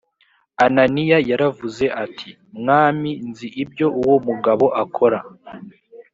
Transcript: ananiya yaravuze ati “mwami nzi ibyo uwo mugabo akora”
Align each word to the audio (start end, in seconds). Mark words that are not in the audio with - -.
ananiya 0.65 1.17
yaravuze 1.29 1.85
ati 2.03 2.29
“mwami 2.59 3.11
nzi 3.29 3.47
ibyo 3.63 3.87
uwo 3.99 4.15
mugabo 4.27 4.65
akora” 4.83 5.19